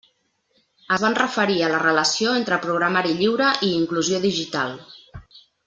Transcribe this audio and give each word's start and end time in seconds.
Es 0.95 1.03
van 1.03 1.17
referir 1.19 1.57
a 1.63 1.69
la 1.73 1.81
relació 1.83 2.33
entre 2.39 2.59
programari 2.65 3.13
lliure 3.21 3.51
i 3.69 3.71
inclusió 3.83 4.23
digital. 4.27 4.75